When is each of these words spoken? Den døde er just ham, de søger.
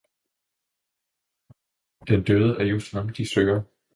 Den 2.07 2.23
døde 2.23 2.57
er 2.59 2.63
just 2.65 2.91
ham, 2.93 3.09
de 3.09 3.29
søger. 3.29 3.63